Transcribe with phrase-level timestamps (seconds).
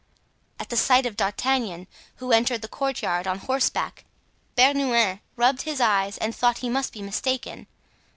[0.59, 4.03] At the sight of D'Artagnan, who entered the courtyard on horseback,
[4.57, 7.67] Bernouin rubbed his eyes and thought he must be mistaken.